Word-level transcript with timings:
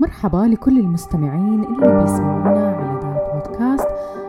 مرحبا 0.00 0.36
لكل 0.46 0.78
المستمعين 0.78 1.64
اللي 1.64 2.02
بيسمعونا 2.02 2.76
على 2.76 3.00
ذا 3.02 3.32
البودكاست. 3.34 3.88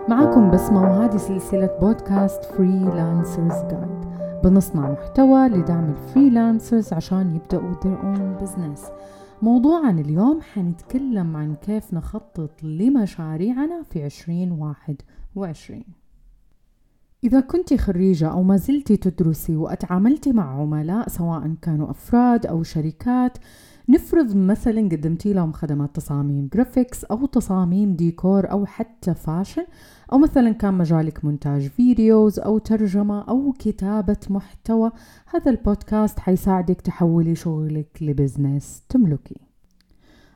معاكم 0.09 0.51
بسمة 0.51 0.81
وهذه 0.81 1.17
سلسلة 1.17 1.77
بودكاست 1.81 2.45
Freelancers 2.45 3.53
Guide 3.71 4.07
بنصنع 4.43 4.91
محتوى 4.91 5.47
لدعم 5.47 5.89
ال 5.89 5.98
freelancers 5.98 6.93
عشان 6.93 7.35
يبدأوا 7.35 7.73
their 7.73 8.01
own 8.03 8.43
business. 8.43 8.91
موضوعنا 9.41 10.01
اليوم 10.01 10.41
حنتكلم 10.41 11.37
عن 11.37 11.55
كيف 11.55 11.93
نخطط 11.93 12.63
لمشاريعنا 12.63 13.83
في 13.83 14.05
2021 14.05 15.83
إذا 17.23 17.39
كنت 17.39 17.73
خريجة 17.73 18.27
أو 18.27 18.43
ما 18.43 18.57
زلت 18.57 18.93
تدرسي 18.93 19.55
وأتعاملتي 19.55 20.31
مع 20.31 20.61
عملاء 20.61 21.09
سواء 21.09 21.55
كانوا 21.61 21.91
أفراد 21.91 22.45
أو 22.45 22.63
شركات 22.63 23.37
نفرض 23.89 24.35
مثلا 24.35 24.81
قدمتي 24.81 25.33
لهم 25.33 25.51
خدمات 25.51 25.95
تصاميم 25.95 26.49
graphics 26.53 27.03
أو 27.03 27.25
تصاميم 27.25 27.95
ديكور 27.95 28.51
أو 28.51 28.65
حتى 28.65 29.13
fashion 29.13 29.65
أو 30.13 30.17
مثلا 30.17 30.51
كان 30.51 30.73
مجالك 30.73 31.25
مونتاج 31.25 31.67
videos 31.67 32.39
أو 32.39 32.57
ترجمة 32.57 33.21
أو 33.21 33.53
كتابة 33.59 34.17
محتوى 34.29 34.91
هذا 35.33 35.51
البودكاست 35.51 36.19
حيساعدك 36.19 36.81
تحولي 36.81 37.35
شغلك 37.35 37.97
ل 38.01 38.10
business 38.10 38.83
تملكي. 38.89 39.37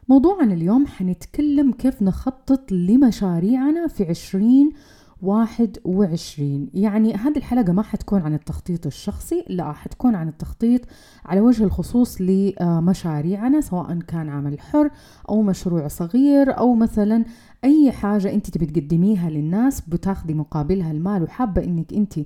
موضوعنا 0.10 0.54
اليوم 0.54 0.88
حنتكلم 0.88 1.72
كيف 1.72 2.02
نخطط 2.02 2.72
لمشاريعنا 2.72 3.88
في 3.88 4.04
عشرين 4.04 4.72
واحد 5.22 5.78
وعشرين. 5.86 6.70
يعني 6.74 7.14
هذه 7.14 7.38
الحلقة 7.38 7.74
ما 7.74 7.82
حتكون 7.82 8.22
عن 8.22 8.34
التخطيط 8.34 8.86
الشخصي 8.86 9.46
لا 9.50 9.72
حتكون 9.72 10.16
عن 10.16 10.28
التخطيط 10.28 10.82
على 11.26 11.42
وجه 11.42 11.64
الخصوص 11.64 12.18
لمشاريعنا 12.22 13.62
سواء 13.62 14.00
كان 14.00 14.30
عمل 14.30 14.60
حر 14.60 14.90
أو 15.30 15.42
مشروع 15.42 15.88
صغير 15.88 16.58
أو 16.58 16.76
مثلا 16.76 17.26
أي 17.64 17.92
حاجة 17.92 18.34
أنت 18.34 18.50
تبي 18.50 18.66
تقدميها 18.66 19.30
للناس 19.30 19.82
بتاخدي 19.82 20.34
مقابلها 20.34 20.92
المال 20.92 21.24
وحابة 21.24 21.64
أنك 21.64 21.94
أنت 21.94 22.20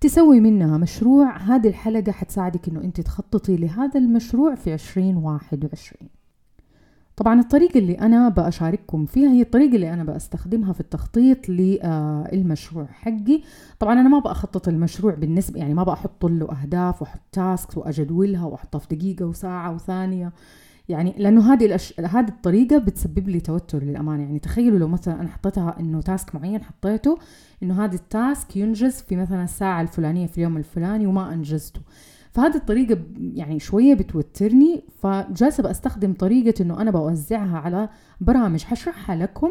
تسوي 0.00 0.40
منها 0.40 0.78
مشروع 0.78 1.36
هذه 1.36 1.68
الحلقة 1.68 2.12
حتساعدك 2.12 2.68
أنه 2.68 2.80
أنت 2.80 3.00
تخططي 3.00 3.56
لهذا 3.56 4.00
المشروع 4.00 4.54
في 4.54 4.72
عشرين 4.72 5.16
واحد 5.16 5.64
وعشرين. 5.64 6.19
طبعا 7.20 7.40
الطريقة 7.40 7.78
اللي 7.78 7.98
أنا 7.98 8.28
بأشارككم 8.28 9.06
فيها 9.06 9.28
هي 9.28 9.42
الطريقة 9.42 9.74
اللي 9.74 9.92
أنا 9.92 10.04
بستخدمها 10.04 10.72
في 10.72 10.80
التخطيط 10.80 11.48
للمشروع 11.48 12.86
حقي. 12.86 13.42
طبعا 13.78 13.92
أنا 13.92 14.08
ما 14.08 14.18
بأخطط 14.18 14.68
المشروع 14.68 15.14
بالنسبة 15.14 15.58
يعني 15.60 15.74
ما 15.74 15.82
بأحط 15.82 16.26
له 16.26 16.52
أهداف 16.52 17.02
وأحط 17.02 17.20
tasks 17.32 17.78
وأجدولها 17.78 18.44
وأحطها 18.44 18.78
في 18.78 18.96
دقيقة 18.96 19.24
وساعة 19.24 19.74
وثانية. 19.74 20.32
يعني 20.88 21.14
لأنه 21.18 21.52
هذه 21.52 21.66
الأش... 21.66 22.00
هذه 22.00 22.28
الطريقة 22.28 22.78
بتسبب 22.78 23.28
لي 23.28 23.40
توتر 23.40 23.82
للأمانة. 23.82 24.22
يعني 24.22 24.38
تخيلوا 24.38 24.78
لو 24.78 24.88
مثلا 24.88 25.20
أنا 25.20 25.28
حطيتها 25.28 25.76
إنه 25.80 26.00
task 26.00 26.34
معين 26.34 26.62
حطيته 26.62 27.18
إنه 27.62 27.84
هذا 27.84 27.94
ال 27.94 28.06
task 28.06 28.56
ينجز 28.56 28.94
في 29.00 29.16
مثلا 29.16 29.44
الساعة 29.44 29.82
الفلانية 29.82 30.26
في 30.26 30.38
اليوم 30.38 30.56
الفلاني 30.56 31.06
وما 31.06 31.34
أنجزته. 31.34 31.80
فهذه 32.32 32.56
الطريقة 32.56 32.98
يعني 33.34 33.58
شوية 33.58 33.94
بتوترني 33.94 34.82
فجالسة 35.02 35.62
بستخدم 35.62 36.12
طريقة 36.12 36.62
إنه 36.62 36.80
أنا 36.80 36.90
بوزعها 36.90 37.58
على 37.58 37.88
برامج 38.20 38.62
حشرحها 38.62 39.16
لكم. 39.16 39.50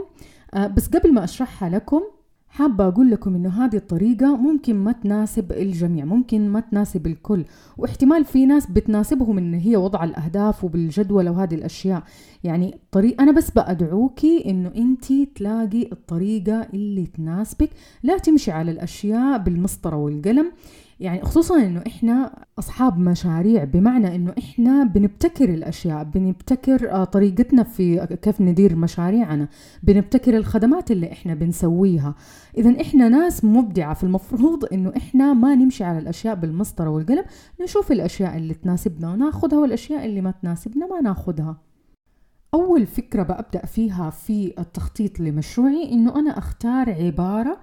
آه 0.53 0.67
بس 0.67 0.87
قبل 0.87 1.13
ما 1.13 1.23
أشرحها 1.23 1.69
لكم 1.69 2.01
حابة 2.49 2.87
أقول 2.87 3.11
لكم 3.11 3.35
إنه 3.35 3.65
هذه 3.65 3.75
الطريقة 3.75 4.35
ممكن 4.35 4.75
ما 4.75 4.91
تناسب 4.91 5.51
الجميع 5.51 6.05
ممكن 6.05 6.49
ما 6.49 6.59
تناسب 6.59 7.07
الكل. 7.07 7.45
واحتمال 7.77 8.25
في 8.25 8.45
ناس 8.45 8.71
بتناسبهم 8.71 9.37
إن 9.37 9.53
هي 9.53 9.77
وضع 9.77 10.03
الأهداف 10.03 10.63
وبالجدول 10.63 11.29
وهذه 11.29 11.55
الأشياء. 11.55 12.03
يعني 12.43 12.79
طريق 12.91 13.21
أنا 13.21 13.31
بس 13.31 13.51
بأدعوكي 13.51 14.49
إنه 14.49 14.71
أنت 14.75 15.13
تلاقي 15.35 15.91
الطريقة 15.91 16.67
اللي 16.73 17.05
تناسبك. 17.05 17.69
لا 18.03 18.17
تمشي 18.17 18.51
على 18.51 18.71
الأشياء 18.71 19.37
بالمسطرة 19.37 19.95
والقلم. 19.95 20.51
يعني 20.99 21.21
خصوصا 21.21 21.65
إنه 21.65 21.83
إحنا 21.87 22.45
أصحاب 22.59 22.99
مشاريع 22.99 23.63
بمعنى 23.63 24.15
إنه 24.15 24.33
إحنا 24.37 24.83
بنبتكر 24.83 25.49
الأشياء 25.49 26.03
بنبتكر 26.03 27.03
طريقتنا 27.03 27.63
في 27.63 28.17
كيف 28.21 28.41
ندير 28.41 28.75
مشاريعنا 28.75 29.47
بنبتكر 29.83 30.37
الخدمات 30.37 30.91
اللي 30.91 31.11
إحنا 31.11 31.33
بنسويها. 31.33 32.15
اذا 32.57 32.81
إحنا 32.81 33.09
ناس 33.09 33.45
مبدعة 33.45 33.93
فالمفروض 33.93 34.65
إنه 34.73 34.93
إحنا 34.97 35.33
ما 35.33 35.55
نمشي 35.55 35.83
على 35.83 35.99
الأشياء 35.99 36.35
بالمسطرة 36.35 36.89
والقلم 36.89 37.23
نشوف 37.61 37.91
الأشياء 37.91 38.37
اللي 38.37 38.53
تناسبنا 38.53 39.11
وناخذها 39.11 39.59
والأشياء 39.59 40.05
اللي 40.05 40.21
ما 40.21 40.31
تناسبنا 40.31 40.87
ما 40.87 41.01
ناخذها. 41.01 41.57
أول 42.53 42.85
فكرة 42.85 43.23
ببدا 43.23 43.65
فيها 43.65 44.09
في 44.09 44.53
التخطيط 44.59 45.19
لمشروعي 45.19 45.91
إنه 45.91 46.19
أنا 46.19 46.37
أختار 46.37 46.89
عبارة 46.89 47.57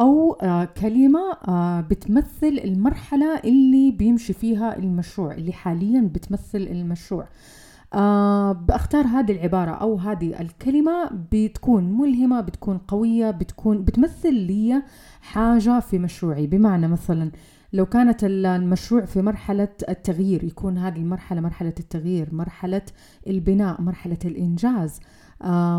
أو 0.00 0.36
كلمة 0.80 1.20
بتمثل 1.80 2.60
المرحلة 2.64 3.38
اللي 3.38 3.90
بيمشي 3.90 4.32
فيها 4.32 4.78
المشروع 4.78 5.32
اللي 5.34 5.52
حاليا 5.52 6.10
بتمثل 6.14 6.58
المشروع. 6.58 7.28
بختار 8.52 9.06
هذه 9.06 9.32
العبارة 9.32 9.70
أو 9.70 9.96
هذه 9.96 10.40
الكلمة 10.40 11.10
بتكون 11.32 11.84
ملهمة 11.84 12.40
بتكون 12.40 12.78
قوية 12.78 13.30
بتكون 13.30 13.84
بتمثل 13.84 14.34
لي 14.34 14.82
حاجة 15.20 15.80
في 15.80 15.98
مشروعي. 15.98 16.46
بمعنى 16.46 16.88
مثلا 16.88 17.30
لو 17.72 17.86
كانت 17.86 18.24
المشروع 18.24 19.04
في 19.04 19.22
مرحلة 19.22 19.68
التغيير 19.88 20.44
يكون 20.44 20.78
هذه 20.78 20.96
المرحلة 20.96 21.40
مرحلة 21.40 21.74
التغيير 21.80 22.28
مرحلة 22.34 22.82
البناء 23.26 23.80
مرحلة 23.80 24.18
الإنجاز. 24.24 25.00
آه 25.00 25.19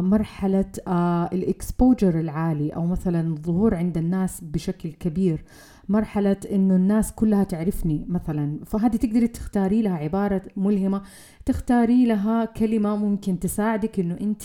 مرحلة 0.01 0.71
آه 0.87 1.29
الإكسبوجر 1.33 2.19
العالي 2.19 2.69
أو 2.69 2.85
مثلا 2.85 3.27
الظهور 3.27 3.75
عند 3.75 3.97
الناس 3.97 4.41
بشكل 4.41 4.91
كبير. 4.91 5.43
مرحلة 5.89 6.37
إنه 6.51 6.75
الناس 6.75 7.11
كلها 7.11 7.43
تعرفني 7.43 8.05
مثلا. 8.09 8.59
فهذه 8.65 8.95
تقدري 8.95 9.27
تختاري 9.27 9.81
لها 9.81 9.97
عبارة 9.97 10.41
ملهمة 10.57 11.01
تختاري 11.45 12.05
لها 12.05 12.45
كلمة 12.45 12.95
ممكن 12.95 13.39
تساعدك 13.39 13.99
إنه 13.99 14.17
أنت 14.21 14.43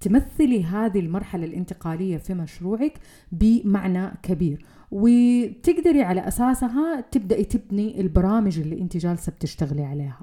تمثلي 0.00 0.64
هذه 0.64 1.00
المرحلة 1.00 1.44
الانتقالية 1.44 2.16
في 2.16 2.34
مشروعك 2.34 2.92
بمعنى 3.32 4.10
كبير. 4.22 4.64
وتقدري 4.90 6.02
على 6.02 6.28
أساسها 6.28 7.00
تبدأي 7.00 7.44
تبني 7.44 8.00
البرامج 8.00 8.58
اللي 8.58 8.80
أنت 8.80 8.96
جالسة 8.96 9.32
بتشتغلي 9.32 9.84
عليها. 9.84 10.20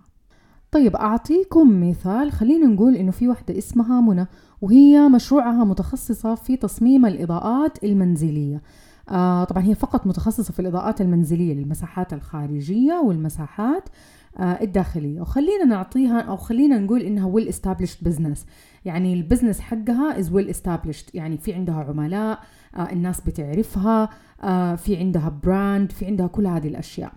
طيب 0.73 0.95
أعطيكم 0.95 1.89
مثال. 1.89 2.31
خلينا 2.31 2.67
نقول 2.67 2.95
إنه 2.95 3.11
في 3.11 3.27
واحدة 3.27 3.57
اسمها 3.57 4.01
منى 4.01 4.27
وهي 4.61 5.09
مشروعها 5.09 5.63
متخصصة 5.63 6.35
في 6.35 6.57
تصميم 6.57 7.05
الإضاءات 7.05 7.83
المنزلية. 7.83 8.61
آه 9.09 9.43
طبعا 9.43 9.63
هي 9.63 9.75
فقط 9.75 10.07
متخصصة 10.07 10.53
في 10.53 10.59
الإضاءات 10.59 11.01
المنزلية 11.01 11.53
للمساحات 11.53 12.13
الخارجية 12.13 12.93
والمساحات 12.93 13.89
آه 14.37 14.41
الداخلية. 14.61 15.21
وخلينا 15.21 15.65
نعطيها 15.65 16.21
أو 16.21 16.37
خلينا 16.37 16.79
نقول 16.79 17.01
إنها 17.01 17.25
well 17.25 17.53
established 17.53 18.07
business. 18.09 18.39
يعني 18.85 19.13
ال 19.13 19.18
business 19.18 19.59
حقها 19.59 20.23
is 20.23 20.25
well 20.25 20.53
established. 20.55 21.09
يعني 21.13 21.37
في 21.37 21.53
عندها 21.53 21.75
عملاء 21.83 22.39
آه 22.75 22.91
الناس 22.91 23.21
بتعرفها 23.21 24.09
آه 24.43 24.75
في 24.75 24.97
عندها 24.97 25.39
brand 25.43 25.91
في 25.91 26.05
عندها 26.05 26.27
كل 26.27 26.47
هذه 26.47 26.67
الأشياء. 26.67 27.11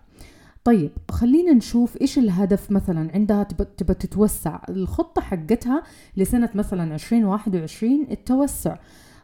طيب 0.67 0.91
خلينا 1.11 1.53
نشوف 1.53 2.01
إيش 2.01 2.19
الهدف 2.19 2.71
مثلا 2.71 3.11
عندها 3.15 3.43
تبى 3.77 3.95
تتوسع. 3.95 4.61
الخطة 4.69 5.23
حقتها 5.23 5.83
لسنة 6.17 6.51
مثلا 6.55 6.95
2021 6.95 8.07
التوسع. 8.11 8.77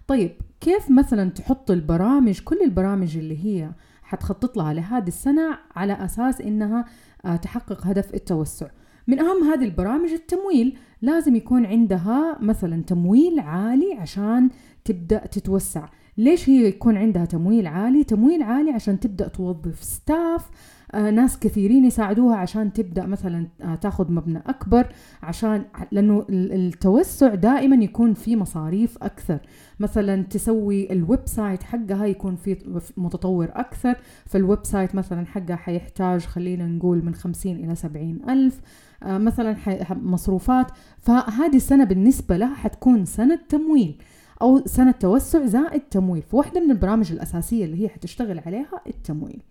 طيب 0.07 0.31
كيف 0.61 0.91
مثلا 0.91 1.31
تحط 1.31 1.71
البرامج 1.71 2.41
كل 2.41 2.59
البرامج 2.65 3.17
اللي 3.17 3.45
هي 3.45 3.71
حتخطط 4.03 4.57
لها 4.57 4.73
لهذه 4.75 5.09
السنة 5.09 5.59
على 5.77 5.93
أساس 5.93 6.41
إنها 6.41 6.85
تحقق 7.43 7.87
هدف 7.87 8.15
التوسع؟ 8.15 8.67
من 9.07 9.21
أهم 9.21 9.45
هذه 9.45 9.65
البرامج 9.65 10.11
التمويل. 10.11 10.79
لازم 11.03 11.37
يكون 11.37 11.67
عندها 11.67 12.39
مثلا 12.41 12.83
تمويل 12.83 13.41
عالي 13.41 13.95
عشان 13.95 14.51
تبدأ 14.85 15.27
تتوسع. 15.27 15.89
ليش 16.19 16.49
هي 16.49 16.67
يكون 16.67 16.97
عندها 16.97 17.25
تمويل 17.25 17.67
عالي؟ 17.67 18.05
تمويل 18.05 18.43
عالي 18.43 18.71
عشان 18.71 19.01
تبدأ 19.01 19.29
توظف 19.29 19.83
ستاف 19.83 20.47
آه 20.47 20.82
ناس 20.95 21.39
كثيرين 21.39 21.85
يساعدوها 21.85 22.37
عشان 22.37 22.73
تبدأ 22.73 23.07
مثلا 23.07 23.47
آه 23.63 23.75
تاخذ 23.75 24.13
مبنى 24.13 24.43
أكبر 24.47 24.87
عشان 25.23 25.65
لأنه 25.93 26.27
التوسع 26.31 27.35
دائما 27.35 27.85
يكون 27.85 28.15
في 28.15 28.37
مصاريف 28.37 28.99
أكثر. 29.03 29.39
مثلا 29.81 30.23
تسوي 30.23 30.93
ال 30.93 31.21
website 31.25 31.63
حقها 31.63 32.07
يكون 32.07 32.37
في 32.37 32.57
متطور 32.97 33.49
أكثر. 33.53 33.97
فال 34.27 34.59
website 34.63 34.95
مثلا 34.95 35.27
حقها 35.27 35.57
حيحتاج 35.57 36.21
خلينا 36.21 36.67
نقول 36.67 37.05
من 37.05 37.15
50 37.15 37.57
إلى 37.57 37.75
70 37.75 38.21
ألف 38.31 38.61
آه 39.03 39.19
مثلا 39.19 39.57
مصروفات. 39.91 40.67
فهذه 40.99 41.57
السنة 41.57 41.85
بالنسبة 41.85 42.37
لها 42.37 42.55
حتكون 42.55 43.05
سنة 43.05 43.39
تمويل 43.49 43.99
أو 44.43 44.63
سنة 44.67 44.91
توسع 44.91 45.47
زائد 45.47 45.81
تمويل. 45.81 46.23
فواحدة 46.23 46.61
من 46.61 46.71
البرامج 46.71 47.13
الأساسية 47.13 47.65
اللي 47.65 47.85
هي 47.85 47.89
حتشتغل 47.89 48.39
عليها 48.47 48.81
التمويل. 48.87 49.43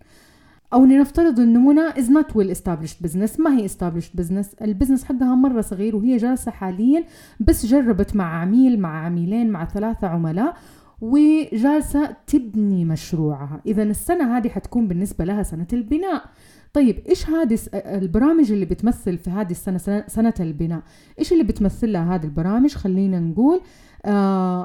أو 0.72 0.84
لنفترض 0.84 1.40
منى 1.40 1.98
is 1.98 2.10
not 2.10 2.36
well 2.36 2.56
established 2.56 3.02
business 3.02 3.40
ما 3.40 3.56
هي 3.56 3.68
established 3.68 4.16
business 4.16 4.54
ال 4.54 4.60
business 4.60 5.04
حقها 5.04 5.34
مرة 5.34 5.60
صغير 5.60 5.96
وهي 5.96 6.16
جالسة 6.16 6.50
حاليا 6.50 7.04
بس 7.40 7.66
جربت 7.66 8.16
مع 8.16 8.40
عميل 8.40 8.80
مع 8.80 9.04
عميلين 9.06 9.50
مع 9.50 9.64
ثلاثة 9.64 10.06
عملاء 10.06 10.56
وجالسة 11.00 12.16
تبني 12.26 12.84
مشروعها. 12.84 13.60
اذا 13.66 13.82
السنة 13.82 14.36
هذه 14.36 14.48
حتكون 14.48 14.88
بالنسبة 14.88 15.24
لها 15.24 15.42
سنة 15.42 15.66
البناء. 15.72 16.24
طيب 16.72 16.98
إيش 17.08 17.30
هذه 17.30 17.58
البرامج 17.74 18.52
اللي 18.52 18.64
بتمثل 18.64 19.18
في 19.18 19.30
هذه 19.30 19.50
السنة 19.50 20.04
سنه 20.06 20.34
البناء؟ 20.40 20.82
إيش 21.18 21.32
اللي 21.32 21.44
بتمثل 21.44 21.92
لها 21.92 22.14
هذه 22.14 22.24
البرامج؟ 22.24 22.74
خلينا 22.74 23.20
نقول 23.20 23.56
آه 23.56 23.62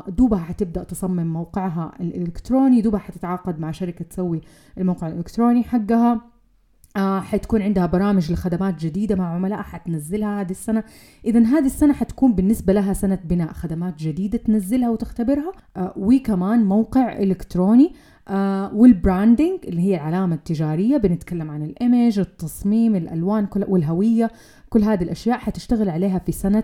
دوبها 0.08 0.40
حتبدأ 0.40 0.84
تصمم 0.84 1.34
موقعها 1.34 1.92
الإلكتروني 2.00 2.82
دوبها 2.82 3.00
حتتعاقد 3.00 3.60
مع 3.60 3.72
شركة 3.72 4.06
تسوي 4.06 4.42
الموقع 4.78 5.08
الإلكتروني 5.08 5.64
حقها. 5.64 6.22
آه 6.98 7.20
حتكون 7.20 7.62
عندها 7.62 7.86
برامج 7.86 8.32
لخدمات 8.32 8.80
جديدة 8.80 9.16
مع 9.16 9.36
عملاء 9.36 9.62
حتنزلها 9.62 10.42
هذه 10.42 10.52
السنة. 10.52 10.84
إذا 11.26 11.40
هذه 11.40 11.66
السنة 11.66 11.94
حتكون 11.94 12.34
بالنسبة 12.34 12.74
لها 12.74 12.94
سنة 12.94 13.20
بناء 13.26 13.54
خدمات 13.54 14.00
جديدة 14.00 14.38
تنزلها 14.38 14.90
وتختبرها. 14.90 15.52
آه 15.78 15.94
وكمان 15.98 16.66
موقع 16.66 17.18
إلكتروني. 17.18 17.94
آه 18.28 18.76
وال 18.76 18.92
branding 18.92 19.60
اللي 19.68 19.82
هي 19.82 19.96
العلامة 19.96 20.36
التجارية 20.36 20.98
بنتكلم 20.98 21.52
عن 21.52 21.64
ال 21.64 21.73
image 21.73 22.20
التصميم 22.20 22.96
الألوان 22.96 23.46
كل 23.46 23.66
والهوية 23.68 24.32
كل 24.70 24.84
هذه 24.84 25.04
الأشياء 25.04 25.38
حتشتغل 25.38 25.90
عليها 25.90 26.20
في 26.20 26.32
سنة 26.32 26.64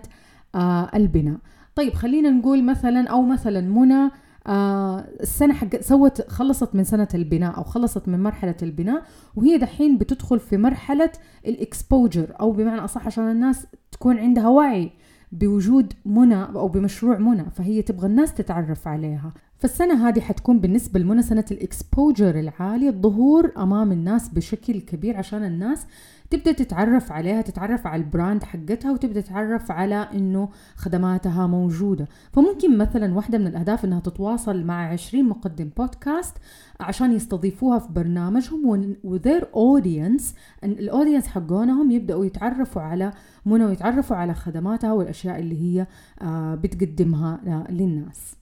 آه 0.55 0.89
البناء. 0.95 1.37
طيب 1.75 1.93
خلينا 1.93 2.29
نقول 2.29 2.63
مثلا 2.63 3.07
أو 3.09 3.21
مثلا 3.21 3.61
منى 3.61 4.11
آه 4.47 4.99
السنة 5.21 5.53
حق 5.53 5.81
سوت 5.81 6.29
خلصت 6.29 6.75
من 6.75 6.83
سنة 6.83 7.07
البناء 7.13 7.57
أو 7.57 7.63
خلصت 7.63 8.07
من 8.07 8.23
مرحلة 8.23 8.55
البناء 8.61 9.03
وهي 9.35 9.57
دحين 9.57 9.97
بتدخل 9.97 10.39
في 10.39 10.57
مرحلة 10.57 11.11
ال 11.47 11.57
exposure 11.57 12.33
أو 12.39 12.51
بمعنى 12.51 12.83
أصح 12.83 13.05
عشان 13.05 13.31
الناس 13.31 13.67
تكون 13.91 14.17
عندها 14.17 14.47
وعي 14.47 14.91
بوجود 15.31 15.93
منى 16.05 16.43
أو 16.43 16.67
بمشروع 16.67 17.17
منى 17.17 17.45
فهي 17.51 17.81
تبغى 17.81 18.07
الناس 18.07 18.33
تتعرف 18.33 18.87
عليها. 18.87 19.33
فالسنة 19.57 20.07
هذه 20.09 20.19
حتكون 20.19 20.59
بالنسبة 20.59 20.99
لمنى 20.99 21.21
سنة 21.21 21.45
ال 21.51 21.61
exposure 21.61 22.39
العالي 22.39 22.89
الظهور 22.89 23.51
أمام 23.57 23.91
الناس 23.91 24.29
بشكل 24.29 24.81
كبير 24.81 25.17
عشان 25.17 25.43
الناس 25.43 25.87
تبدأ 26.33 26.51
تتعرف 26.51 27.11
عليها 27.11 27.41
تتعرف 27.41 27.87
على 27.87 28.03
ال 28.03 28.10
brand 28.10 28.43
حقتها 28.43 28.91
وتبدأ 28.91 29.21
تتعرف 29.21 29.71
على 29.71 29.95
إنه 29.95 30.49
خدماتها 30.75 31.47
موجودة. 31.47 32.07
فممكن 32.31 32.77
مثلا 32.77 33.13
واحدة 33.13 33.37
من 33.37 33.47
الأهداف 33.47 33.85
إنها 33.85 33.99
تتواصل 33.99 34.63
مع 34.63 34.87
20 34.87 35.29
مقدم 35.29 35.69
بودكاست 35.77 36.37
عشان 36.79 37.13
يستضيفوها 37.13 37.79
في 37.79 37.93
برنامجهم 37.93 38.95
و 39.03 39.11
their 39.11 39.47
audience 39.53 40.35
ال 40.63 40.70
audience 40.70 41.27
حقونهم 41.27 41.91
يبدأوا 41.91 42.25
يتعرفوا 42.25 42.81
على 42.81 43.13
منى 43.45 43.65
ويتعرفوا 43.65 44.15
على 44.15 44.33
خدماتها 44.33 44.93
والأشياء 44.93 45.39
اللي 45.39 45.61
هي 45.61 45.87
آه، 46.21 46.55
بتقدمها 46.55 47.41
آه، 47.47 47.71
للناس. 47.71 48.35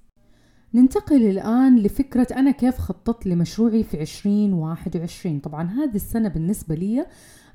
ننتقل 0.74 1.24
الآن 1.24 1.78
لفكرة 1.80 2.28
أنا 2.36 2.52
كيف 2.52 2.78
خططت 2.78 3.28
لمشروعي 3.28 3.84
في 3.84 4.02
2021 4.02 5.40
طبعا 5.40 5.64
هذه 5.64 5.96
السنة 5.96 6.30
بالنسبة 6.30 6.76
لي 6.76 7.06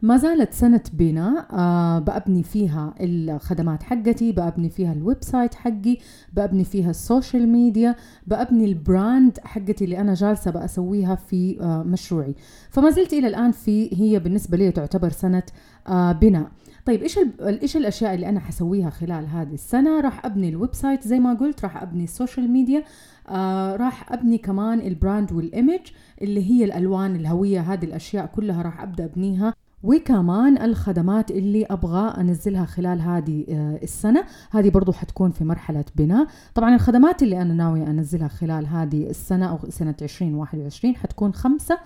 ما 0.03 0.17
زالت 0.17 0.53
سنة 0.53 0.81
بناء 0.93 1.47
آه 1.53 1.99
بأبني 1.99 2.43
فيها 2.43 2.95
الخدمات 3.01 3.83
حقتي 3.83 4.33
بأبني 4.33 4.71
فيها 4.71 4.93
ال 4.93 5.17
website 5.21 5.55
حقي 5.55 5.99
بأبني 6.33 6.65
فيها 6.65 6.91
ال 6.91 6.99
social 6.99 7.49
media 7.49 7.97
بأبني 8.27 8.65
ال 8.65 8.77
brand 8.77 9.38
حقتي 9.45 9.85
اللي 9.85 9.99
أنا 10.01 10.15
جالسة 10.15 10.51
بأسويها 10.51 11.15
في 11.15 11.61
آه 11.61 11.83
مشروعي. 11.83 12.35
فما 12.71 12.91
زلت 12.91 13.13
إلى 13.13 13.27
الآن 13.27 13.53
في 13.53 13.91
هي 13.93 14.19
بالنسبة 14.19 14.57
لي 14.57 14.71
تعتبر 14.71 15.11
سنة 15.11 15.43
آه 15.87 16.13
بناء. 16.13 16.51
طيب 16.87 17.03
إيش 17.03 17.19
إيش 17.41 17.77
الأشياء 17.77 18.15
اللي 18.15 18.29
أنا 18.29 18.41
حسويها 18.41 18.91
خلال 18.91 19.27
هذه 19.27 19.55
السنة؟ 19.55 20.01
راح 20.01 20.27
أبني 20.27 20.49
ال 20.49 20.75
website 20.75 21.09
زي 21.09 21.19
ما 21.21 21.35
قلت 21.35 21.63
راح 21.63 21.83
أبني 21.83 22.05
ال 22.05 22.11
social 22.11 22.50
media 22.50 22.85
آه 23.29 23.77
راح 23.77 24.13
أبني 24.13 24.39
كمان 24.39 24.81
ال 24.81 24.89
brand 24.89 25.33
وال 25.33 25.46
image 25.46 25.81
اللي 26.23 26.51
هي 26.51 26.65
الألوان 26.65 27.17
الهوية 27.17 27.61
هذه 27.61 27.85
الأشياء 27.85 28.27
كلها 28.27 28.63
راح 28.63 28.83
أبدأ 28.83 29.05
أبنيها. 29.05 29.55
وكمان 29.87 30.62
الخدمات 30.62 31.31
اللي 31.31 31.65
أبغى 31.65 32.21
أنزلها 32.21 32.65
خلال 32.65 33.00
هذه 33.00 33.44
آه، 33.49 33.79
السنة. 33.83 34.25
هذه 34.50 34.71
برضو 34.71 34.93
حتكون 34.93 35.31
في 35.31 35.44
مرحلة 35.44 35.85
بناء. 35.97 36.27
طبعا 36.55 36.75
الخدمات 36.75 37.23
اللي 37.23 37.43
أنا 37.43 37.55
ناويه 37.55 37.87
أنزلها 37.87 38.29
خلال 38.29 38.67
هذه 38.67 39.11
السنة 39.11 39.47
أو 39.50 39.59
سنة 39.69 39.94
2021 40.03 40.97
حتكون 40.97 41.33
خمسة 41.35 41.79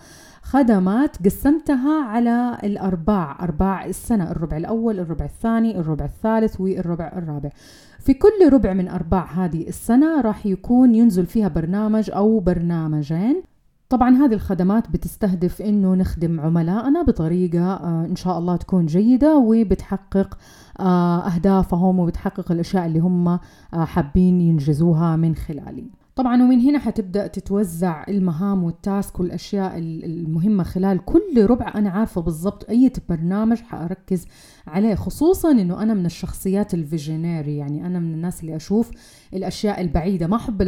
خدمات 0.42 1.26
قسمتها 1.26 2.04
على 2.04 2.58
الأرباع. 2.64 3.44
أرباع 3.44 3.84
السنة 3.84 4.30
الربع 4.30 4.56
الأول 4.56 5.00
الربع 5.00 5.24
الثاني 5.24 5.78
الربع 5.78 6.04
الثالث 6.04 6.60
والربع 6.60 7.12
الرابع. 7.16 7.50
في 7.98 8.14
كل 8.14 8.52
ربع 8.52 8.72
من 8.72 8.88
أرباع 8.88 9.24
هذه 9.24 9.68
السنة 9.68 10.20
راح 10.20 10.46
يكون 10.46 10.94
ينزل 10.94 11.26
فيها 11.26 11.48
برنامج 11.48 12.10
أو 12.10 12.40
برنامجين. 12.40 13.42
طبعا 13.90 14.16
هذه 14.16 14.32
الخدمات 14.32 14.90
بتستهدف 14.90 15.62
إنه 15.62 15.94
نخدم 15.94 16.40
عملائنا 16.40 17.02
بطريقة 17.02 17.74
آه، 17.74 18.04
إن 18.04 18.16
شاء 18.16 18.38
الله 18.38 18.56
تكون 18.56 18.86
جيدة 18.86 19.36
وبتحقق 19.36 20.38
آه، 20.80 21.18
أهدافهم 21.18 21.98
وبتحقق 21.98 22.52
الأشياء 22.52 22.86
اللي 22.86 22.98
هم 22.98 23.28
آه، 23.28 23.38
حابين 23.72 24.40
ينجزوها 24.40 25.16
من 25.16 25.34
خلالي. 25.34 25.84
طبعا 26.16 26.42
ومن 26.42 26.60
هنا 26.60 26.78
حتبدأ 26.78 27.26
تتوزع 27.26 28.04
المهام 28.08 28.64
وال 28.64 28.83
task 28.83 29.20
والأشياء 29.20 29.72
المهمة 29.78 30.64
خلال 30.64 31.04
كل 31.04 31.46
ربع. 31.46 31.72
أنا 31.74 31.90
عارفة 31.90 32.20
بالضبط 32.20 32.70
أي 32.70 32.92
برنامج 33.08 33.60
حأركز 33.60 34.26
عليه 34.66 34.94
خصوصا 34.94 35.50
إنه 35.50 35.82
أنا 35.82 35.94
من 35.94 36.06
الشخصيات 36.06 36.74
ال 36.74 36.82
visionary 36.82 37.56
يعني 37.56 37.86
أنا 37.86 37.98
من 37.98 38.14
الناس 38.14 38.40
اللي 38.40 38.56
أشوف 38.56 38.90
الأشياء 39.34 39.80
البعيدة 39.80 40.26
ما 40.26 40.36
أحب 40.36 40.62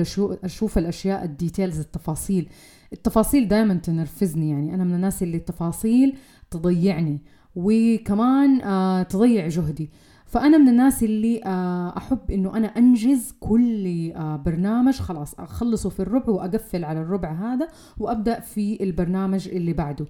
أشوف 0.45 0.79
الأشياء 0.79 1.25
ال 1.25 1.32
details 1.32 1.81
التفاصيل. 1.81 2.49
التفاصيل 2.93 3.49
دائما 3.49 3.75
تنرفزني 3.75 4.51
يعني. 4.51 4.75
أنا 4.75 4.85
من 4.85 4.95
الناس 4.95 5.23
اللي 5.23 5.37
التفاصيل 5.37 6.17
تضيعني 6.51 7.21
وكمان 7.57 8.61
آه 8.61 9.03
تضيع 9.03 9.49
جهدي. 9.49 9.91
فأنا 10.27 10.59
من 10.59 10.69
الناس 10.69 11.03
اللي 11.03 11.41
آه 11.45 11.97
أحب 11.97 12.31
إنه 12.31 12.57
أنا 12.57 12.67
أنجز 12.67 13.35
كل 13.41 14.13
آه 14.17 14.37
برنامج. 14.37 14.95
خلاص 14.95 15.35
أخلصه 15.41 15.91
في 15.91 16.01
الربع 16.01 16.33
وأقفل 16.33 16.85
على 16.85 17.01
الربع 17.01 17.33
هذا 17.33 17.69
وأبدأ 17.99 18.41
في 18.41 18.83
البرنامج 18.83 19.49
اللي 19.49 19.73
بعده. 19.73 20.07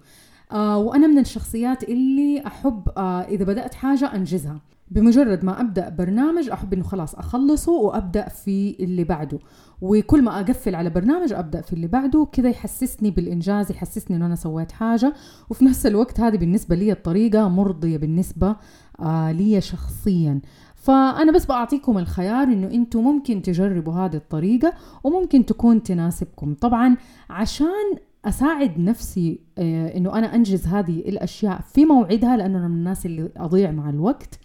آه 0.53 0.79
وأنا 0.79 1.07
من 1.07 1.19
الشخصيات 1.19 1.83
اللي 1.85 2.43
أحب 2.47 2.89
آه 2.97 3.21
إذا 3.21 3.45
بدأت 3.45 3.75
حاجة 3.75 4.15
أنجزها. 4.15 4.61
بمجرد 4.93 5.45
ما 5.45 5.61
أبدأ 5.61 5.89
برنامج 5.89 6.49
أحب 6.51 6.73
إنه 6.73 6.83
خلاص 6.85 7.15
أخلصه 7.15 7.73
وأبدأ 7.73 8.29
في 8.29 8.77
اللي 8.81 9.05
بعده. 9.05 9.39
وكل 9.81 10.23
ما 10.23 10.41
أقفل 10.41 10.75
على 10.75 10.91
برنامج 10.91 11.33
أبدأ 11.33 11.61
في 11.61 11.73
اللي 11.73 11.87
بعده 11.87 12.29
كذا 12.33 12.49
يحسسني 12.49 13.11
بالإنجاز 13.11 13.71
يحسسني 13.71 14.17
إنه 14.17 14.27
أنا 14.27 14.35
سويت 14.35 14.73
حاجة. 14.73 15.15
وفي 15.51 15.65
نفس 15.65 15.87
الوقت 15.87 16.21
هذه 16.21 16.37
بالنسبة 16.37 16.77
لي 16.77 16.93
الطريقة 16.93 17.49
مرضية 17.49 17.97
بالنسبة 17.97 18.57
آه 19.01 19.33
لي 19.33 19.61
شخصيا. 19.61 20.41
فأنا 20.75 21.33
بس 21.33 21.47
بعطيكم 21.47 21.99
الخيار 21.99 22.43
إنه 22.43 22.67
أنتم 22.67 23.01
ممكن 23.01 23.43
تجربوا 23.43 23.93
هذه 23.93 24.17
الطريقة 24.17 24.73
وممكن 25.05 25.47
تكون 25.47 25.83
تناسبكم. 25.83 26.55
طبعا 26.55 26.97
عشان 27.31 27.97
أساعد 28.25 28.79
نفسي 28.79 29.41
آه 29.59 29.97
إنه 29.97 30.19
أنا 30.19 30.35
أنجز 30.35 30.67
هذه 30.67 30.99
الأشياء 30.99 31.61
في 31.61 31.85
موعدها 31.85 32.37
لأنه 32.37 32.59
أنا 32.59 32.69
من 32.69 32.75
الناس 32.77 33.07
اللي 33.07 33.31
أضيع 33.37 33.71
مع 33.71 33.91
الوقت 33.91 34.39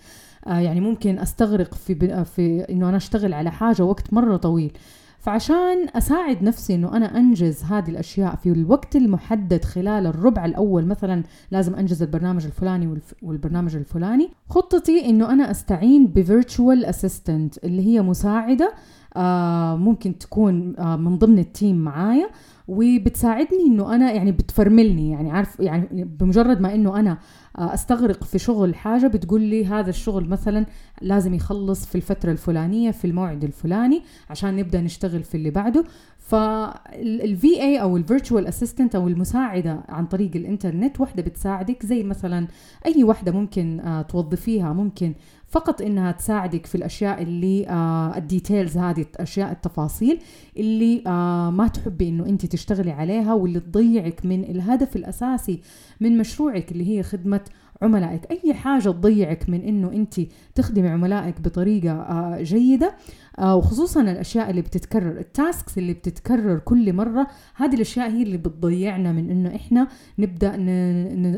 يعني 0.48 0.82
ممكن 0.82 1.20
أستغرق 1.20 1.74
في 1.74 2.25
في 2.25 2.62
إنه 2.70 2.89
أنا 2.89 2.98
أشتغل 2.98 3.34
على 3.34 3.51
حاجة 3.51 3.84
وقت 3.84 4.13
مرة 4.13 4.38
طويل. 4.38 4.72
فعشان 5.20 5.88
أساعد 5.96 6.44
نفسي 6.44 6.75
إنه 6.75 6.98
أنا 6.98 7.18
أنجز 7.18 7.63
هذه 7.63 7.89
الأشياء 7.89 8.36
في 8.36 8.50
الوقت 8.50 8.96
المحدد 8.96 9.66
خلال 9.66 10.08
الربع 10.08 10.46
الأول 10.46 10.86
مثلا 10.86 11.24
لازم 11.51 11.75
أنجز 11.75 12.01
البرنامج 12.01 12.46
الفلاني 12.46 13.00
والبرنامج 13.22 13.75
الفلاني 13.75 14.30
خطتي 14.50 15.10
إنه 15.10 15.34
أنا 15.34 15.51
أستعين 15.51 16.08
ب 16.07 16.17
virtual 16.17 16.86
assistant 16.86 17.57
اللي 17.63 17.88
هي 17.88 18.01
مساعدة 18.01 18.74
آه 19.16 19.75
ممكن 19.75 20.18
تكون 20.18 20.75
آه 20.80 20.96
من 20.96 21.18
ضمن 21.18 21.39
ال 21.39 21.47
team 21.47 21.75
معايا 21.75 22.30
وبتساعدني 22.68 23.63
إنه 23.68 23.96
أنا 23.96 24.12
يعني 24.12 24.32
بتفرملني 24.32 25.12
يعني 25.12 25.32
عارف 25.32 25.60
يعني 25.60 25.88
بمجرد 25.92 26.62
ما 26.62 26.75
إنه 26.75 27.00
أنا 27.00 27.12
آه، 27.12 27.18
أستغرق 27.59 28.23
في 28.23 28.39
شغل 28.39 28.75
حاجة 28.75 29.07
بتقول 29.07 29.41
لي 29.41 29.65
هذا 29.65 29.89
الشغل 29.89 30.29
مثلا 30.29 30.65
لازم 31.01 31.33
يخلص 31.33 31.85
في 31.85 31.95
الفترة 31.95 32.31
الفلانية 32.31 32.91
في 32.91 33.05
الموعد 33.05 33.43
الفلاني 33.43 34.01
عشان 34.29 34.55
نبدأ 34.55 34.81
نشتغل 34.81 35.23
في 35.23 35.35
اللي 35.35 35.49
بعده. 35.51 35.83
فال 36.19 37.62
VA 37.62 37.81
أو 37.81 37.97
ال 37.98 38.04
virtual 38.04 38.48
assistant 38.48 38.96
أو 38.95 39.07
المساعدة 39.07 39.79
عن 39.89 40.05
طريق 40.05 40.31
الإنترنت 40.35 41.01
وحده 41.01 41.23
بتساعدك 41.23 41.85
زي 41.85 42.03
مثلا 42.03 42.47
أي 42.85 43.03
وحده 43.03 43.31
ممكن 43.31 43.79
آه، 43.79 44.01
توظفيها 44.01 44.73
ممكن 44.73 45.13
فقط 45.50 45.82
إنها 45.82 46.12
تساعدك 46.12 46.66
في 46.66 46.75
الأشياء 46.75 47.22
اللي 47.22 47.68
آه 47.68 48.18
ال 48.17 48.25
details 48.25 48.77
هذه 48.77 49.06
الاشياء 49.16 49.51
التفاصيل 49.51 50.20
اللي 50.58 51.04
آه 51.08 51.50
ما 51.50 51.68
تحبي 51.68 52.10
إنه 52.10 52.25
أنت 52.25 52.46
تشتغلي 52.46 52.92
عليها 52.92 53.34
واللي 53.34 53.60
تضيعك 53.60 54.25
من 54.25 54.44
الهدف 54.44 54.96
الأساسي 54.96 55.62
من 56.01 56.18
مشروعك 56.18 56.72
اللي 56.72 56.98
هي 56.98 57.04
خدمة 57.04 57.42
عملائك. 57.81 58.31
أي 58.31 58.53
حاجة 58.53 58.89
تضيعك 58.89 59.50
من 59.50 59.62
إنه 59.62 59.91
أنت 59.91 60.22
تخدمي 60.55 60.88
عملائك 60.89 61.41
بطريقة 61.41 61.91
آه 61.91 62.41
جيدة 62.41 62.96
آه 63.39 63.55
وخصوصا 63.55 64.01
الأشياء 64.01 64.50
اللي 64.50 64.62
بتتكرر 64.62 65.19
ال 65.19 65.29
tasks 65.29 65.77
اللي 65.77 65.93
بتتكرر 65.93 66.60
كل 66.60 66.93
مرة 66.93 67.27
هذه 67.55 67.75
الأشياء 67.75 68.10
هي 68.10 68.24
اللي 68.24 68.38
بتضيعنا 68.38 69.12
من 69.12 69.29
إنه 69.31 69.55
إحنا 69.55 69.88
نبدأ 70.19 70.53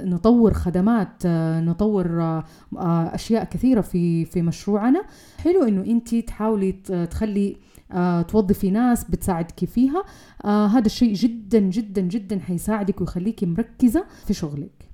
نطور 0.05 0.53
خدمات 0.53 1.23
آه 1.25 1.61
نطور 1.61 2.43
أشياء 2.75 3.43
كثيرة 3.43 3.81
في 3.81 4.25
في 4.25 4.41
مشروعنا. 4.41 5.03
حلو 5.37 5.63
إنه 5.63 5.81
أنت 5.81 6.15
تحاولي 6.15 6.71
تخلي 7.11 7.57
توظفي 8.27 8.71
ناس 8.71 9.03
بتساعدك 9.03 9.65
فيها. 9.65 10.03
هذا 10.45 10.85
الشيء 10.85 11.13
جدا 11.13 11.59
جدا 11.59 12.01
جدا 12.01 12.39
حيساعدك 12.39 13.01
ويخليكي 13.01 13.45
مركزة 13.45 14.05
في 14.25 14.33
شغلك. 14.33 14.88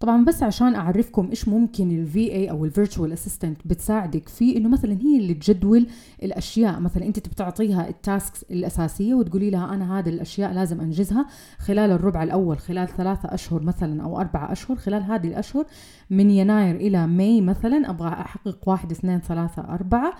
طبعا 0.00 0.24
بس 0.24 0.42
عشان 0.42 0.74
أعرفكم 0.74 1.28
إيش 1.30 1.48
ممكن 1.48 1.90
ال 1.90 2.32
VA 2.32 2.50
أو 2.50 2.64
ال 2.64 2.70
virtual 2.70 3.12
assistant 3.12 3.58
بتساعدك 3.64 4.28
فيه 4.28 4.56
إنه 4.56 4.68
مثلا 4.68 4.92
هي 4.92 5.18
اللي 5.18 5.34
تجدول 5.34 5.86
الأشياء. 6.22 6.80
مثلا 6.80 7.06
أنت 7.06 7.28
بتعطيها 7.28 7.88
ال 7.88 7.97
tasks 7.97 8.42
الأساسية 8.42 9.14
وتقولي 9.14 9.50
لها 9.50 9.74
أنا 9.74 9.98
هذه 9.98 10.08
الأشياء 10.08 10.52
لازم 10.52 10.80
أنجزها 10.80 11.26
خلال 11.58 11.90
الربع 11.90 12.22
الأول 12.22 12.58
خلال 12.58 12.88
ثلاثة 12.88 13.34
أشهر 13.34 13.62
مثلا 13.62 14.02
أو 14.02 14.20
أربعة 14.20 14.52
أشهر 14.52 14.76
خلال 14.76 15.02
هذه 15.02 15.26
الأشهر 15.26 15.66
من 16.10 16.30
يناير 16.30 16.76
إلى 16.76 17.06
ماي 17.06 17.40
مثلا 17.40 17.90
أبغى 17.90 18.08
أحقق 18.08 18.68
واحد 18.68 18.90
اثنين 18.90 19.20
ثلاثة 19.20 19.62
أربعة. 19.62 20.12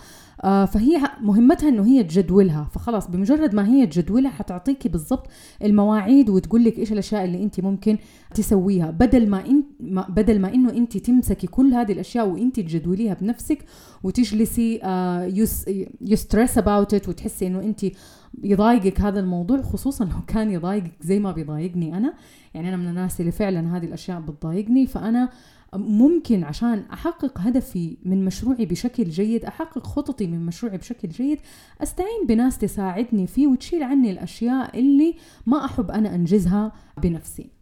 آه 0.44 0.64
فهي 0.64 1.00
مهمتها 1.20 1.68
إنه 1.68 1.86
هي 1.86 2.02
تجدولها. 2.02 2.68
فخلاص 2.72 3.10
بمجرد 3.10 3.54
ما 3.54 3.68
هي 3.68 3.86
تجدولها 3.86 4.30
حتعطيكي 4.30 4.88
بالضبط 4.88 5.26
المواعيد 5.64 6.30
وتقول 6.30 6.64
لك 6.64 6.78
إيش 6.78 6.92
الأشياء 6.92 7.24
اللي 7.24 7.42
انت 7.42 7.60
ممكن 7.60 7.98
تسويها. 8.34 8.90
بدل 8.90 9.30
ما 9.30 9.46
انت 9.46 9.66
بدل 10.08 10.40
ما 10.40 10.54
إنه 10.54 10.70
انت 10.70 10.96
تمسكي 10.96 11.46
كل 11.46 11.74
هذه 11.74 11.92
الأشياء 11.92 12.28
وانت 12.28 12.60
تجدوليها 12.60 13.14
بنفسك 13.14 13.64
وتجلسي 14.02 14.80
you 16.00 16.16
stress 16.16 16.58
about 16.58 16.94
it 16.94 17.08
وتحسي 17.08 17.46
إنه 17.46 17.60
انت 17.60 17.86
يضايقك 18.44 19.00
هذا 19.00 19.20
الموضوع 19.20 19.62
خصوصا 19.62 20.04
لو 20.04 20.20
كان 20.26 20.50
يضايقك 20.50 20.92
زي 21.00 21.20
ما 21.20 21.32
بيضايقني 21.32 21.96
أنا. 21.96 22.14
يعني 22.54 22.68
أنا 22.68 22.76
من 22.76 22.88
الناس 22.88 23.20
اللي 23.20 23.32
فعلا 23.32 23.76
هذه 23.76 23.84
الأشياء 23.84 24.20
بتضايقني. 24.20 24.86
فأنا 24.86 25.28
ممكن 25.74 26.44
عشان 26.44 26.84
أحقق 26.92 27.38
هدفي 27.38 27.96
من 28.02 28.24
مشروعي 28.24 28.66
بشكل 28.66 29.04
جيد 29.04 29.44
أحقق 29.44 29.86
خططي 29.86 30.26
من 30.26 30.46
مشروعي 30.46 30.78
بشكل 30.78 31.08
جيد 31.08 31.38
أستعين 31.82 32.26
بناس 32.28 32.58
تساعدني 32.58 33.26
فيه 33.26 33.46
وتشيل 33.46 33.82
عني 33.82 34.10
الأشياء 34.10 34.78
اللي 34.78 35.14
ما 35.46 35.64
أحب 35.64 35.90
أنا 35.90 36.14
أنجزها 36.14 36.72
بنفسي. 37.02 37.57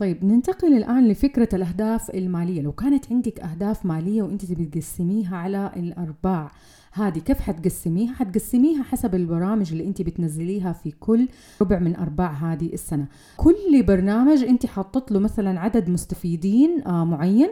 طيب 0.00 0.24
ننتقل 0.24 0.76
الآن 0.76 1.08
لفكرة 1.08 1.48
الأهداف 1.52 2.10
المالية 2.10 2.62
لو 2.62 2.72
كانت 2.72 3.12
عندك 3.12 3.40
أهداف 3.40 3.86
مالية 3.86 4.22
وأنت 4.22 4.44
تبي 4.44 4.64
تقسميها 4.64 5.36
على 5.36 5.72
الأرباع 5.76 6.50
هذه 6.92 7.18
كيف 7.18 7.40
حتقسميها؟ 7.40 8.14
حتقسميها 8.14 8.82
حسب 8.82 9.14
البرامج 9.14 9.72
اللي 9.72 9.86
أنت 9.86 10.02
بتنزليها 10.02 10.72
في 10.72 10.90
كل 10.90 11.28
ربع 11.60 11.78
من 11.78 11.96
أرباع 11.96 12.32
هذه 12.32 12.72
السنة. 12.72 13.06
كل 13.36 13.82
برنامج 13.82 14.44
أنت 14.44 14.66
حطت 14.66 15.12
له 15.12 15.18
مثلا 15.18 15.60
عدد 15.60 15.88
مستفيدين 15.88 16.82
آه 16.86 17.04
معين 17.04 17.50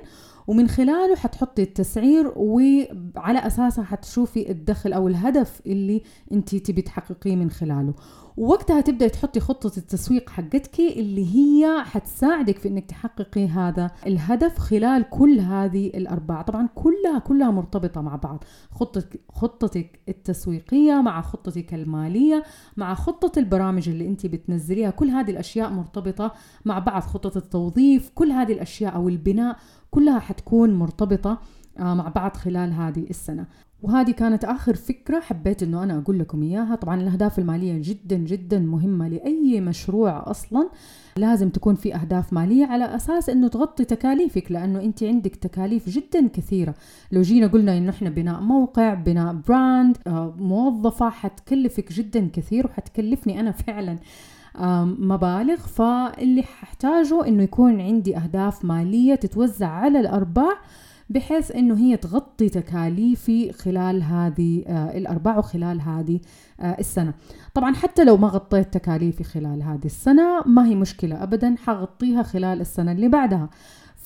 ومن 0.48 0.68
خلاله 0.68 1.16
حتحطي 1.16 1.62
التسعير 1.62 2.32
وعلى 2.36 3.38
اساسها 3.38 3.84
حتشوفي 3.84 4.50
الدخل 4.50 4.92
أو 4.92 5.08
الهدف 5.08 5.60
اللي 5.66 6.02
انت 6.32 6.56
تبي 6.56 6.82
تحققيه 6.82 7.36
من 7.36 7.50
خلاله. 7.50 7.94
ووقتها 8.36 8.80
تبدأ 8.80 9.08
تحطي 9.08 9.40
خطة 9.40 9.72
التسويق 9.78 10.30
حقتك 10.30 10.80
اللي 10.80 11.34
هي 11.36 11.84
حتساعدك 11.84 12.58
في 12.58 12.68
إنك 12.68 12.84
تحققي 12.84 13.48
هذا 13.48 13.90
الهدف 14.06 14.58
خلال 14.58 15.10
كل 15.10 15.40
هذه 15.40 15.86
الأرباع. 15.86 16.42
طبعا 16.42 16.68
كلها 16.74 17.18
كلها 17.18 17.50
مرتبطة 17.50 18.00
مع 18.00 18.16
بعض. 18.16 18.44
خطتك 18.70 19.20
خطتك 19.32 20.00
التسويقية 20.08 20.94
مع 21.00 21.20
خطتك 21.20 21.74
المالية 21.74 22.44
مع 22.76 22.94
خطة 22.94 23.38
البرامج 23.38 23.88
اللي 23.88 24.06
انت 24.06 24.26
بتنزليها. 24.26 24.90
كل 24.90 25.08
هذه 25.08 25.30
الأشياء 25.30 25.70
مرتبطة 25.70 26.34
مع 26.64 26.78
بعض. 26.78 27.02
خطة 27.02 27.38
التوظيف 27.38 28.10
كل 28.14 28.32
هذه 28.32 28.52
الأشياء 28.52 28.94
أو 28.94 29.08
البناء 29.08 29.56
كلها 29.90 30.18
حتكون 30.18 30.74
مرتبطة 30.74 31.38
آه، 31.78 31.94
مع 31.94 32.08
بعض 32.08 32.36
خلال 32.36 32.72
هذه 32.72 33.06
السنة. 33.10 33.46
وهذه 33.82 34.10
كانت 34.10 34.44
آخر 34.44 34.74
فكرة 34.74 35.20
حبيت 35.20 35.62
إنه 35.62 35.82
أنا 35.82 35.98
أقول 35.98 36.18
لكم 36.18 36.42
إياها. 36.42 36.74
طبعا 36.74 37.00
الأهداف 37.00 37.38
المالية 37.38 37.82
جدا 37.82 38.16
جدا 38.16 38.58
مهمة 38.58 39.08
لأي 39.08 39.60
مشروع 39.60 40.30
أصلا. 40.30 40.70
لازم 41.16 41.48
تكون 41.48 41.74
في 41.74 41.94
أهداف 41.94 42.32
مالية 42.32 42.66
على 42.66 42.84
أساس 42.84 43.28
إنه 43.28 43.48
تغطي 43.48 43.84
تكاليفك 43.84 44.52
لأنه 44.52 44.80
أنت 44.80 45.02
عندك 45.02 45.36
تكاليف 45.36 45.88
جدا 45.88 46.28
كثيرة. 46.28 46.74
لو 47.12 47.22
جينا 47.22 47.46
قلنا 47.46 47.78
إنه 47.78 47.90
إحنا 47.90 48.10
بناء 48.10 48.40
موقع 48.40 48.94
بناء 48.94 49.32
براند 49.48 49.96
آه، 50.06 50.34
موظفة 50.38 51.10
حتكلفك 51.10 51.92
جدا 51.92 52.28
كثير 52.32 52.66
وحتكلفني 52.66 53.40
أنا 53.40 53.50
فعلا 53.50 53.98
مبالغ. 54.98 55.56
فاللي 55.56 56.42
ححتاجه 56.42 57.26
إنه 57.26 57.42
يكون 57.42 57.80
عندي 57.80 58.16
أهداف 58.16 58.64
مالية 58.64 59.14
تتوزع 59.14 59.68
على 59.68 60.00
الأرباح 60.00 60.60
بحيث 61.10 61.50
إنه 61.50 61.78
هي 61.78 61.96
تغطي 61.96 62.48
تكاليفي 62.48 63.52
خلال 63.52 64.02
هذه 64.02 64.64
آه 64.66 64.98
الارباع 64.98 65.38
وخلال 65.38 65.80
هذه 65.80 66.20
آه 66.60 66.76
السنة. 66.78 67.14
طبعا 67.54 67.74
حتى 67.74 68.04
لو 68.04 68.16
ما 68.16 68.28
غطيت 68.28 68.74
تكاليفي 68.74 69.24
خلال 69.24 69.62
هذه 69.62 69.84
السنة 69.84 70.42
ما 70.46 70.66
هي 70.66 70.74
مشكلة 70.74 71.22
ابدا 71.22 71.54
حغطيها 71.64 72.22
خلال 72.22 72.60
السنة 72.60 72.92
اللي 72.92 73.08
بعدها. 73.08 73.48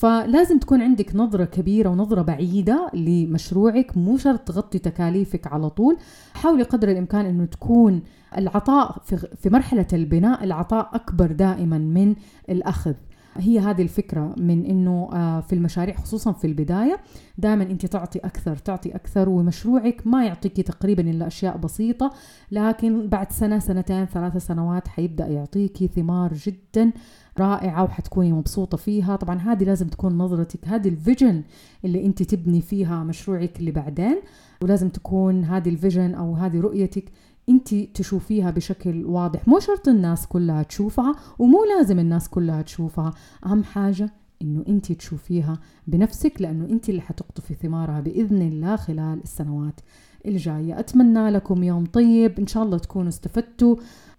فلازم 0.03 0.59
تكون 0.59 0.81
عندك 0.81 1.15
نظرة 1.15 1.45
كبيرة 1.45 1.89
ونظرة 1.89 2.21
بعيدة 2.21 2.89
لمشروعك 2.93 3.97
مو 3.97 4.17
شرط 4.17 4.39
تغطي 4.39 4.79
تكاليفك 4.79 5.47
على 5.47 5.69
طول. 5.69 5.97
حاولي 6.33 6.63
قدر 6.63 6.91
الإمكان 6.91 7.25
أنه 7.25 7.45
تكون 7.45 8.01
العطاء 8.37 8.97
في 9.41 9.49
مرحلة 9.49 9.87
البناء 9.93 10.43
العطاء 10.43 10.89
أكبر 10.93 11.31
دائما 11.31 11.77
من 11.77 12.15
الأخذ. 12.49 12.93
هي 13.37 13.59
هذه 13.59 13.81
الفكرة 13.81 14.35
من 14.37 14.65
إنه 14.65 15.09
آه، 15.13 15.41
في 15.41 15.53
المشاريع 15.53 15.95
خصوصا 15.95 16.31
في 16.31 16.47
البداية 16.47 16.97
دائما 17.37 17.63
أنت 17.63 17.85
تعطي 17.85 18.19
أكثر 18.19 18.55
تعطي 18.55 18.95
أكثر 18.95 19.29
ومشروعك 19.29 20.07
ما 20.07 20.25
يعطيك 20.25 20.61
تقريبا 20.61 21.09
إلا 21.09 21.27
أشياء 21.27 21.57
بسيطة 21.57 22.13
لكن 22.51 23.07
بعد 23.07 23.31
سنة 23.31 23.59
سنتين 23.59 24.05
ثلاثة 24.05 24.39
سنوات 24.39 24.87
حيبدأ 24.87 25.27
يعطيكي 25.27 25.87
ثمار 25.87 26.33
جدا 26.33 26.91
رائعة 27.39 27.83
وحتكوني 27.83 28.33
مبسوطة 28.33 28.77
فيها. 28.77 29.15
طبعا 29.15 29.39
هذه 29.39 29.63
لازم 29.63 29.87
تكون 29.87 30.17
نظرتك 30.17 30.67
هذه 30.67 30.89
ال 30.89 30.97
vision 30.97 31.43
اللي 31.85 32.05
أنت 32.05 32.23
تبني 32.23 32.61
فيها 32.61 33.03
مشروعك 33.03 33.59
اللي 33.59 33.71
بعدين 33.71 34.21
ولازم 34.61 34.89
تكون 34.89 35.43
هذه 35.43 35.69
ال 35.69 35.75
vision 35.75 36.13
أو 36.13 36.35
هذه 36.35 36.59
رؤيتك 36.59 37.11
أنت 37.49 37.75
تشوفيها 37.75 38.51
بشكل 38.51 39.05
واضح. 39.05 39.47
مو 39.47 39.59
شرط 39.59 39.87
الناس 39.87 40.27
كلها 40.27 40.63
تشوفها 40.63 41.15
ومو 41.39 41.65
لازم 41.65 41.99
الناس 41.99 42.29
كلها 42.29 42.61
تشوفها. 42.61 43.13
أهم 43.45 43.63
حاجة 43.63 44.09
إنه 44.41 44.63
أنت 44.67 44.91
تشوفيها 44.91 45.59
بنفسك 45.87 46.41
لأنه 46.41 46.65
أنت 46.65 46.89
اللي 46.89 47.01
حتقطفي 47.01 47.53
ثمارها 47.53 48.01
بإذن 48.01 48.41
الله 48.41 48.75
خلال 48.75 49.19
السنوات 49.23 49.79
الجاية. 50.25 50.79
أتمنى 50.79 51.29
لكم 51.29 51.63
يوم 51.63 51.85
طيب. 51.85 52.39
إن 52.39 52.47
شاء 52.47 52.63
الله 52.63 52.77
تكونوا 52.77 53.09
استفدتوا. 53.09 53.75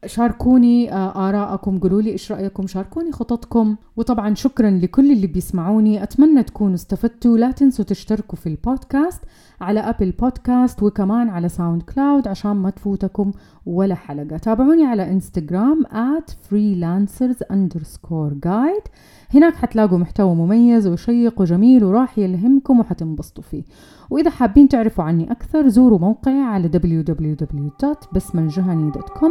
شاركوني 0.06 0.92
آه، 0.92 1.28
آراءكم 1.28 1.78
قولوا 1.78 2.02
لي 2.02 2.10
إيش 2.10 2.32
رأيكم 2.32 2.66
شاركوني 2.66 3.12
خططكم. 3.12 3.76
وطبعا 3.96 4.34
شكرا 4.34 4.70
لكل 4.70 5.12
اللي 5.12 5.26
بيسمعوني. 5.26 6.02
أتمنى 6.02 6.42
تكونوا 6.42 6.74
استفدتوا. 6.74 7.38
لا 7.38 7.50
تنسوا 7.50 7.84
تشتركوا 7.84 8.38
في 8.38 8.46
البودكاست 8.46 9.22
على 9.60 9.80
Apple 9.80 10.10
Podcast 10.10 10.82
وكمان 10.82 11.28
على 11.28 11.48
SoundCloud 11.48 12.28
عشان 12.28 12.56
ما 12.56 12.70
تفوتكم 12.70 13.32
ولا 13.66 13.94
حلقة. 13.94 14.36
تابعوني 14.36 14.86
على 14.86 15.10
إنستغرام 15.10 15.84
at 15.84 16.30
freelancers 16.30 17.36
underscore 17.52 18.34
guide. 18.46 18.88
هناك 19.34 19.54
حتلاقوا 19.54 19.98
محتوى 19.98 20.34
مميز 20.34 20.86
وشيق 20.86 21.40
وجميل 21.40 21.84
وراح 21.84 22.18
يلهمكم 22.18 22.80
وحتنبسطوا 22.80 23.42
فيه. 23.42 23.62
وإذا 24.10 24.30
حابين 24.30 24.68
تعرفوا 24.68 25.04
عني 25.04 25.32
أكثر 25.32 25.68
زوروا 25.68 25.98
موقعي 25.98 26.42
على 26.42 26.68
www.بسمنجهني.com 26.68 29.30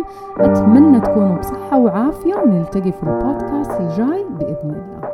أتمنى 0.63 0.99
تكونوا 0.99 1.37
بصحة 1.37 1.77
وعافية 1.77 2.35
ونلتقي 2.35 2.91
في 2.91 3.03
البودكاست 3.03 3.71
الجاي 3.81 4.25
بإذن 4.39 4.69
الله. 4.69 5.12